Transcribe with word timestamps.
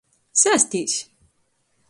Sēstīs! 0.43 0.97